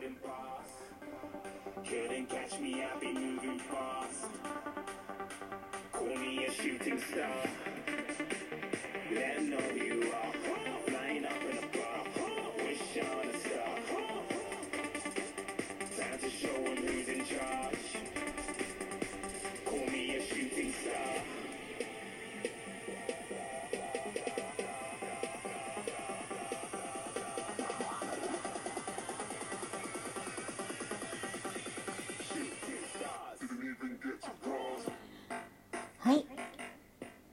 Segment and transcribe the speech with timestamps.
[0.00, 1.88] boarding pass.
[1.88, 4.26] Couldn't catch me, I've been moving fast.
[5.92, 7.44] Call me a shooting star.
[9.12, 10.32] Let 'em know you are.
[10.86, 12.04] Flying up in a bar.
[12.64, 13.76] Wish on a star.
[15.98, 18.09] Time to show 'em who's in charge.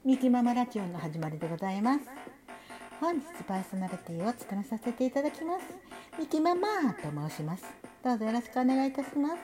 [0.08, 2.00] ミキママラジオの始まりでございます。
[2.98, 5.66] 本日パーソナリティを務めさせていただきます。
[6.18, 7.64] ミキママと申します。
[8.02, 9.36] どうぞよろしくお願いいたします。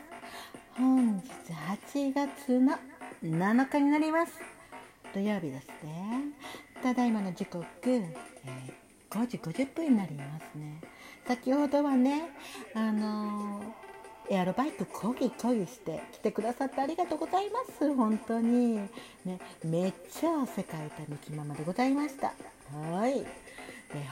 [0.79, 1.23] 本日
[1.93, 2.79] 8月の
[3.23, 4.33] 7日になります。
[5.13, 6.33] 土曜日ですね。
[6.83, 8.15] ただいまの時刻、えー
[9.11, 10.81] 5時50分になりますね。
[11.29, 12.31] 先ほどはね、
[12.75, 13.84] あのー
[14.31, 17.95] エアロバイクこぎこぎして来てくださってありがとうございます。
[17.95, 18.77] 本当に。
[19.25, 22.33] ねめっちゃ汗かいたみきママでございました。
[22.73, 23.15] はい。
[23.15, 23.27] で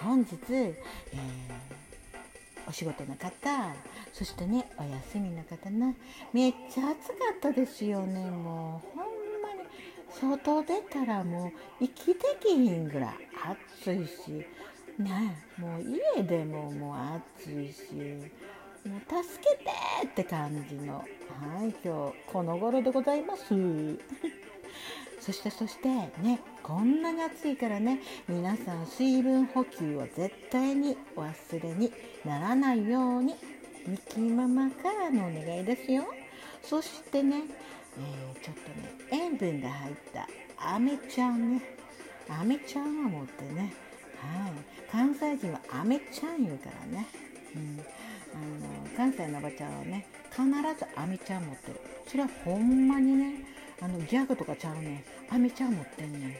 [0.02, 1.83] 本日、えー
[2.68, 3.74] お仕事の方
[4.12, 5.96] そしてねお休みの方ね
[6.33, 8.30] めっちゃ暑かったですよね。
[8.30, 9.06] もうほん
[9.42, 9.68] まに
[10.08, 11.46] 外出たらも
[11.80, 13.14] う息できひんぐらい
[13.83, 14.46] 暑いし。
[14.96, 15.83] ねもう
[16.16, 16.96] 家でももう
[17.42, 17.83] 暑いし。
[18.84, 19.70] もう助けて
[20.06, 20.98] って感じの。
[20.98, 21.05] は
[21.64, 23.44] い今日この頃でございます。
[25.20, 31.92] そしてそしてねこんなに暑いからね皆さん水分補給を絶対にお忘れに
[32.24, 33.36] ならないように
[33.86, 36.05] ミキママからのお願いですよ。
[36.62, 37.42] そしてね、
[37.98, 41.62] えーちょっとね塩分が入ったアメちゃんね。
[42.28, 43.72] アメちゃんを持ってね
[44.20, 44.52] はい。
[44.91, 47.06] 関西人はアメちゃん言うからね、
[47.55, 47.84] うん。
[48.34, 51.80] あの関西のおばちゃんはね必ずアメちゃん持ってる。
[52.06, 53.44] それはほんまにね
[53.80, 56.34] あのギャグとかちゃうねアメちゃん持ってんねん、うん、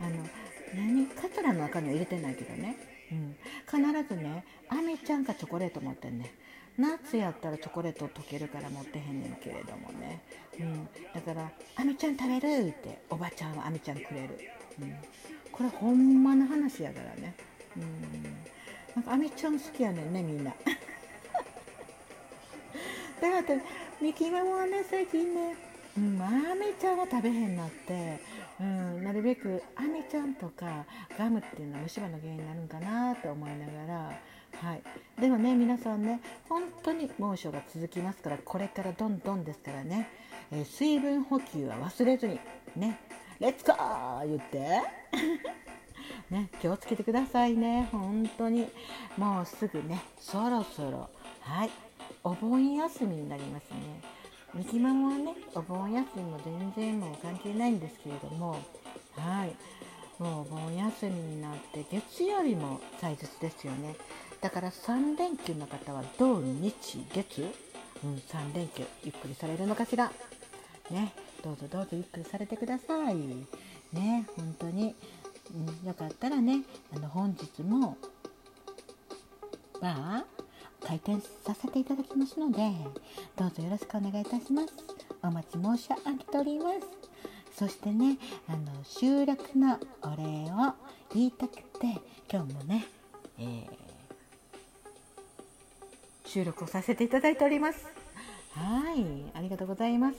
[0.00, 0.26] あの
[0.74, 2.76] 何カツラの中には入れてないけどね、
[3.12, 6.32] うん、必ずねアメちゃんかチョコレート持ってんね
[6.78, 10.22] 夏やったらチョコレート溶けるから持ってへんねんけれどもね、
[10.58, 14.38] うん、だから「アメちゃん食べる!」っておばちゃんはアメちゃんくれる、
[14.80, 14.94] うん、
[15.52, 17.34] これほんまの話やからね、
[17.76, 18.22] うん、
[18.94, 20.54] なんかアメちゃん好きやねんねみんな。
[23.24, 23.58] だからって
[24.02, 25.56] ミキママはね最近ね、
[25.96, 28.20] うん、アメちゃんは食べへんなって、
[28.60, 30.84] うん、なるべくアメちゃんとか
[31.18, 33.94] ガムっていうのは虫歯の原因になるんかなと思いながら、
[34.60, 34.82] はい、
[35.18, 36.20] でもね皆さんね
[36.50, 40.10] 本当に猛暑が続きますからこれからどんどんですからね、
[40.52, 42.38] えー水分補給は忘れずに
[42.76, 42.98] ね
[43.40, 44.82] レッツゴー言って。
[46.30, 47.88] ね、気をつけてくださいね。
[47.92, 48.68] 本当に。
[49.16, 51.08] もうすぐねそろそろ。
[51.40, 51.70] はい。
[52.22, 54.00] お盆休みになりますね。
[54.54, 58.58] ミキママはねお盆休みも全然もう関係ないんですけれども
[59.16, 59.54] はい。
[60.22, 63.96] もうお盆休みになって月曜日も祭日ですよね。
[64.40, 67.42] だから3連休の方は土日月
[68.04, 70.12] うん3連休ゆっくりされるのかしら。
[70.90, 73.16] ねどうぞどうぞゆっくりされてください。
[73.92, 74.94] ね本当に。
[75.54, 76.62] うん、よかったらね
[76.94, 77.98] あの本日も
[79.80, 80.43] バー
[80.86, 82.58] 開店させていただきますので
[83.36, 84.68] どうぞよろしくお願いいたします。
[85.22, 86.78] お待ち申し上げております。
[87.58, 88.18] そしてね
[88.48, 90.74] あの収録のお礼を
[91.14, 91.62] 言いたくて
[92.30, 92.86] 今日もね、
[93.38, 93.84] えー
[96.26, 97.86] 収録をさせていただいております。
[98.54, 100.16] はいありがとうございます、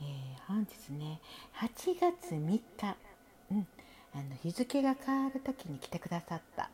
[0.00, 0.06] えー
[0.46, 1.20] 本日ね
[1.56, 2.62] 8月3日。
[3.50, 3.66] うん。
[4.14, 6.68] あの日付が変わる時に来てくださった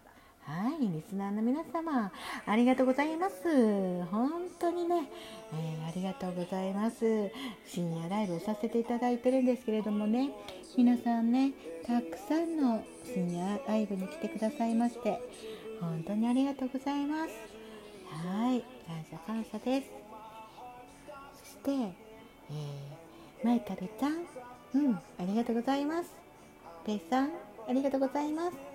[0.48, 2.10] はいリスナーの皆様
[2.46, 4.02] ありがとうございます。
[4.06, 5.10] 本当にね、
[5.52, 7.30] えーありがとうございます。
[7.66, 10.30] 深夜ライブをさせていただいてるんですけれどもね
[10.74, 11.52] 皆さんね
[11.86, 15.20] たくさんの深夜ライブに来てくださいまして
[15.82, 17.30] 本当にありがとうございます。
[18.08, 19.90] はい感謝感謝です。
[21.44, 24.24] そして、えー、マイカルちゃん。
[24.74, 26.10] うんありがとうございます。
[26.86, 27.32] ペイさん、
[27.68, 28.67] ありがとうございます。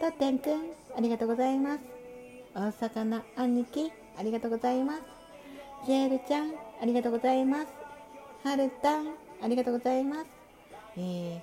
[0.00, 1.84] とってんくん、ありがとうございます。
[2.54, 5.02] 大魚兄貴、ありがとうございます。
[5.84, 7.66] ジェールちゃん、ありがとうございます。
[8.42, 9.08] はるたん、
[9.42, 10.26] ありがとうございます。
[10.96, 11.40] えー、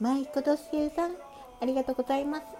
[0.00, 1.16] マイコドシエさん、
[1.60, 2.57] ありがとうございます。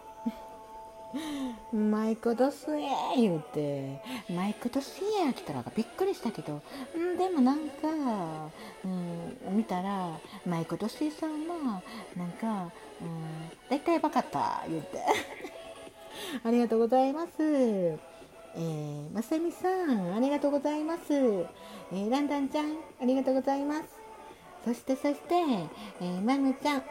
[1.72, 4.00] マイクドスエー言うて
[4.31, 6.60] マイクドスエー来たらびっくりしたけど
[6.96, 7.88] んでもなんか、
[8.84, 11.82] うん、見たらマイクドスエーさんは
[12.16, 12.70] なんか、
[13.00, 14.99] うん、大体分かった言うて。
[16.44, 17.31] ありがとうございます。
[17.40, 23.84] えー、まさみさんありがとうございます、えー、ランダンちゃんありがとうございます。
[24.64, 25.34] そしてそして、
[26.00, 26.82] えー、マムちゃん、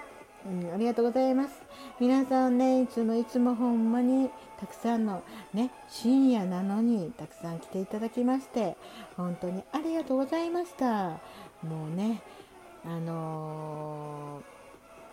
[0.47, 1.61] うん、ありがとうございます。
[1.99, 4.29] 皆さんねいつもいつもほんまに
[4.59, 5.21] たくさんの
[5.53, 8.77] ね深夜なのにたくさん来ていただきまして
[9.15, 11.19] 本当にありがとうございました。
[11.63, 12.21] もうね
[12.85, 14.41] あの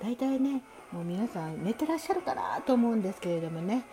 [0.01, 3.85] ー、大体ねもう皆さん寝てらっしゃるかなと思うんですけれどもね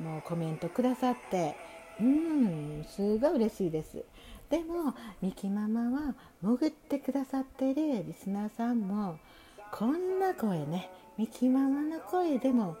[0.00, 1.54] もうコメントくださって
[2.00, 4.04] うんすごい嬉しいです。
[4.50, 9.18] でもミキママは潜ってくださってるリスナーさんも
[9.72, 12.76] こんな声ねミキママの声でも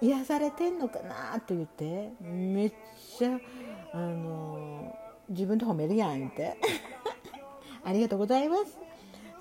[0.00, 2.72] 癒されてんのかなと言ってめっ
[3.18, 3.38] ちゃ
[3.92, 4.94] あの
[5.28, 6.56] 自分で褒めるやんって
[7.84, 8.78] ありがとうございます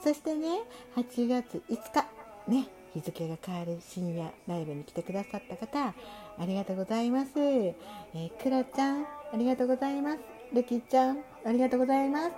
[0.03, 0.61] そしてね
[0.95, 2.05] 8月5日
[2.47, 5.93] ね日付が変わる深夜ライブに来てくださった方
[6.41, 7.31] ありがとうございます。
[7.39, 10.19] えー、クロちゃん、ありがとうございます。
[10.53, 12.31] ルキちゃん、ありがとうございます。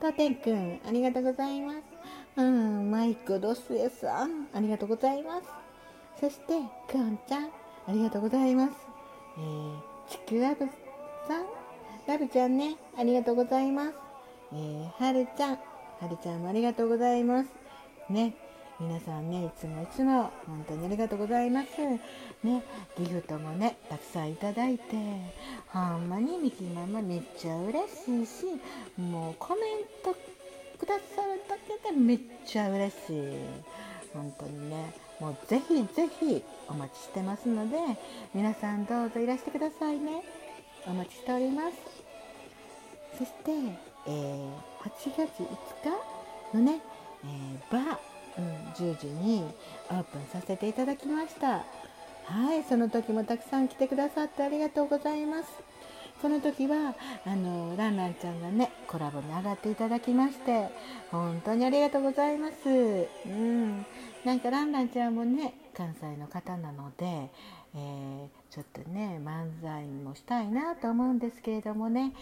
[0.00, 1.91] トテンくん、ありがとうございます。
[2.36, 5.48] うん、マイクロスエさん、ありがとうございます。
[6.18, 7.50] そして、クオンちゃん、あ
[7.92, 8.72] りがとうございます。
[9.36, 10.66] えー、ちくわぶ
[11.28, 11.44] さん、
[12.06, 13.92] ラブちゃんね、ありがとうございます。
[14.52, 15.58] えー、はるちゃん、は
[16.08, 17.50] るちゃんもありがとうございます。
[18.08, 18.34] ね、
[18.82, 21.66] 皆さんねいつもいつも本当にありがとうございます
[22.42, 22.64] ね
[22.98, 24.96] ギフトもねたくさんいただいて
[25.68, 28.44] ほんまにミキママめっちゃ嬉しいし
[28.98, 29.64] もうコメン
[30.02, 30.16] ト
[30.82, 33.32] くださるだけでめっちゃ嬉しい。
[34.12, 34.92] 本当にね。
[35.20, 37.76] もうぜひぜひお待ちしてますので
[38.34, 40.22] 皆さんどうぞいらしてくださいね。
[40.84, 41.76] お待ちしております。
[43.16, 43.52] そして、
[44.08, 44.50] えー、
[44.80, 45.46] 8月5
[46.52, 46.80] 日のね、
[47.24, 49.44] えー、バーうん、10時に
[49.90, 51.64] オープンさせていただきました。
[52.24, 55.71] はいその時もたくさん来てくださってありがとうございます。
[56.22, 56.94] この時は
[57.26, 60.68] あのランランちゃんがねコラボに上がっていただきまして
[61.10, 62.68] 本当にありがとうございます。
[63.26, 63.84] うん。
[64.24, 67.28] なんかランランちゃんもね関西の方なので
[67.74, 72.12] えー、ちょっとね漫才もしたいなと思うんですけれどもね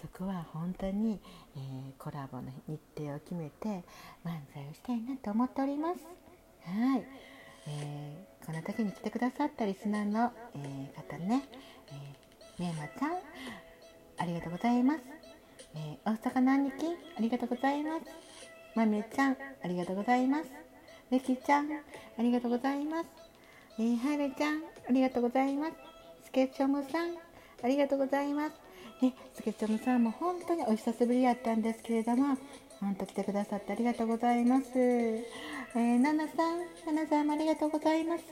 [0.00, 1.18] そこは本当に、
[1.56, 3.84] えー、コラボの日程を決めて
[4.24, 6.00] 漫才をしたいなと思っております。
[6.64, 7.04] はい、
[7.68, 11.42] えー、この時に来てくださったリスナーの、え方ね、
[11.90, 13.12] えー、めまちゃん
[14.18, 15.00] ありがとうございます。
[15.74, 18.02] え大阪の兄貴ありがとうございます。
[18.74, 20.50] まめちゃんありがとうございます。
[21.10, 21.68] れきちゃん
[22.18, 23.08] ありがとうございます。
[23.78, 25.72] えー、はるちゃん、ありがとうございます。
[26.24, 27.14] スケチョムさん、
[27.62, 28.56] ありがとうございます。
[29.00, 32.36] ね、スケチョムさんも本当にお久しぶりやったんですけれども、
[32.80, 34.70] 本当来てくださってありがとうございます。
[34.76, 38.22] えー、ナナさん、ナナさんもありがとうございます。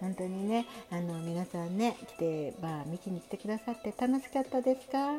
[0.00, 5.14] 本当にね、あの皆さんね、来て、まあ、ミキに来てくださって楽しかったですか？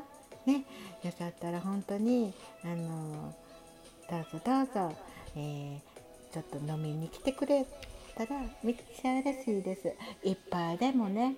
[0.45, 0.63] ね、
[1.04, 2.33] よかったら本当に、
[2.63, 3.33] あの、
[4.09, 4.98] どうぞどうぞ、
[5.36, 7.65] えー、ちょっと飲みに来てくれ
[8.15, 9.94] たらめっちゃ嬉しいです
[10.24, 11.36] いっぱいでもね、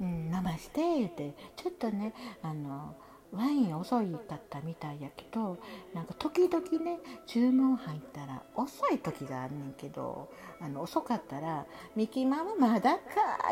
[0.00, 2.12] うん、飲まして言ってちょっとね
[2.42, 2.94] あの
[3.32, 5.58] ワイン遅いかったみたいやけど
[5.94, 10.28] なんか時々ね注文入ったら遅い時があんねんけど
[10.60, 13.00] あの遅かったら「ミキママまだか」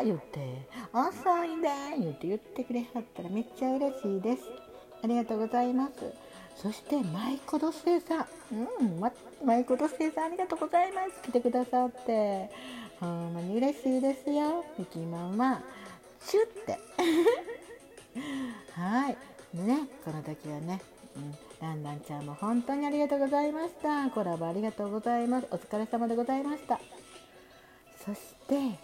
[0.03, 1.69] 言って「遅いで」
[1.99, 4.43] 言って言ってくれはったらめっちゃ嬉しいです
[5.03, 9.11] ありがとうございますそしてマイコドスエさん、うん、ま、
[9.45, 11.21] マイコドスエさんありがとうございます。
[11.21, 12.49] 来てくださって、
[12.99, 14.65] ほんまに嬉しいですよ。
[14.79, 15.61] ミキママ、
[16.19, 16.79] シュって。
[18.73, 19.17] はい。
[19.65, 20.81] ね、この時はね、
[21.15, 24.09] うん、ランランちゃんも本当にありがとうございました。
[24.09, 25.47] コラボありがとうございます。
[25.51, 26.79] お疲れ様でございました。
[28.05, 28.79] そして、え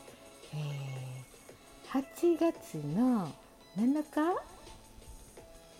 [1.92, 3.32] ー、8月の
[3.78, 4.22] 7日、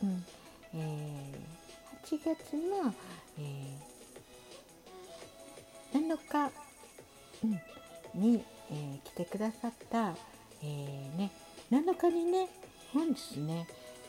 [0.04, 0.26] うん。
[0.76, 1.64] えー
[2.04, 2.94] 8月の、
[3.40, 6.52] えー、7日、
[7.44, 7.48] う
[8.18, 10.14] ん、に、えー、来てくださった、
[10.62, 11.32] えー、ね、
[11.72, 12.50] 7日にね
[12.92, 13.68] 本日ね、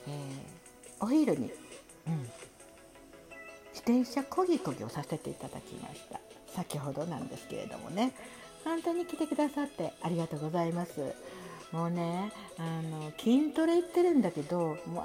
[0.09, 0.63] えー、
[1.01, 1.51] お昼に、
[2.07, 2.19] うん、
[3.73, 6.21] 自転車こぎこぎをさせていただきました。
[6.55, 8.13] 先ほどなんですけれどもね。
[8.65, 11.15] 本当に来てくださってありがとうございます。
[11.75, 15.05] もうねあの筋トレ行ってるんだけどもう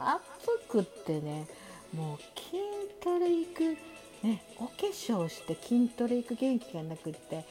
[0.69, 1.47] 暑くってね
[1.95, 2.57] もう筋
[3.03, 3.61] トレ行く、
[4.23, 7.43] ね、お化粧して筋トレ行く元気がなくって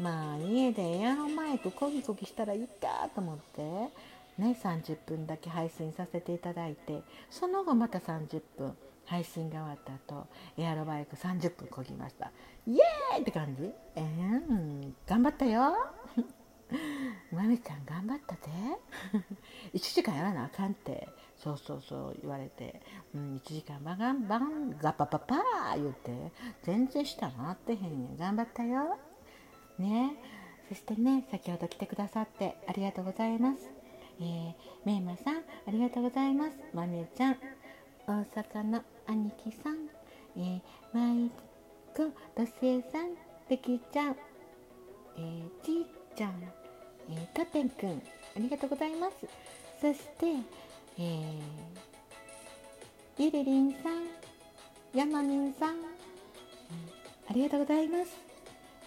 [0.00, 3.90] まあ家でエアロマイクコギコギしたらいいかと思って
[4.38, 12.30] ね30分だけ配信させていただいてその後また30分配信が終わった後エアロバイク30分こぎました。
[12.66, 13.70] イエーイって感じ？
[13.96, 15.74] えー、頑張ったよ。
[17.32, 18.40] まみちゃん頑張ったで。
[19.74, 21.08] 1時間やらなあかんって。
[21.36, 22.80] そうそうそう言われて、
[23.14, 28.16] うん、1時間バガンバンガパパパー言って全然下回ってへんやん。
[28.16, 28.96] 頑張ったよ。
[29.78, 30.16] ね。
[30.68, 33.81] そしてね先ほど来てくださってありがとうございます。
[34.22, 36.52] えー、めいまさんありがとうございます。
[36.72, 37.36] まみちゃん
[38.06, 39.88] 大阪の兄貴さん
[40.36, 40.60] えー、
[40.92, 41.30] まい
[41.96, 43.16] こどすえさん
[43.48, 44.16] べきちゃん
[45.18, 45.86] えー、ちい
[46.16, 46.32] ちゃん
[47.10, 49.16] え、たてんくんありがとうございます。
[49.80, 50.26] そして、
[50.98, 51.40] えー、
[53.18, 54.06] ゆりりんさん
[54.96, 58.16] やまみんさん、えー、ありがとうございます、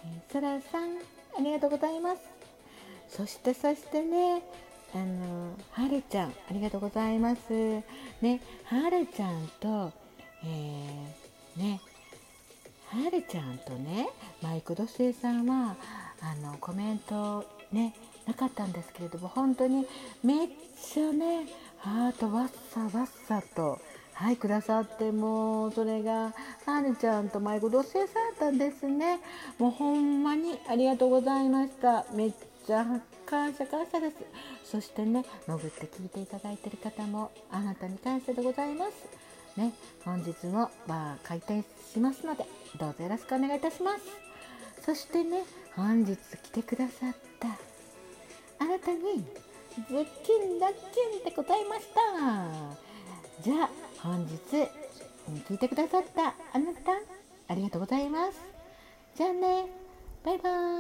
[0.06, 0.98] えー、そらさん
[1.38, 2.22] ありがとうございます。
[3.10, 4.42] そしてそしてね
[4.96, 7.52] あのはるちゃんありがとうございます。
[8.22, 9.92] ねはるちゃんと、
[10.44, 11.82] えー、ね
[12.88, 14.08] はるちゃんとね
[14.42, 15.76] マイクドスエさんは
[16.22, 17.94] あのコメントね
[18.26, 19.86] なかったんですけれども本当に
[20.24, 21.46] めっちゃね
[21.80, 23.80] ハートわっさわっさと
[24.14, 26.34] はいくださってもうそれが
[26.66, 29.20] はるちゃんとマイクドスエさんだったんですね。
[29.60, 32.06] もうほんまにありがとうございました。
[32.14, 32.34] めっ
[32.66, 32.86] ちゃ
[33.26, 34.16] 感謝感謝です。
[34.64, 38.92] そしてね潜って聞いていただいている方もあなたに感謝でございます。
[39.60, 41.64] ね本日もバー開店
[41.94, 42.46] しますので
[42.78, 44.02] どうぞよろしくお願いいたします。
[44.86, 45.44] そしてね
[45.76, 47.48] 本日来てくださった
[48.64, 49.26] あなたに
[49.76, 53.42] ズッキンラッキンでございました。
[53.42, 53.70] じゃあ
[54.02, 54.38] 本日
[55.48, 56.92] 聞いてくださったあなた
[57.48, 58.40] ありがとうございます。
[59.16, 59.66] じゃあね
[60.24, 60.75] バイバーイ。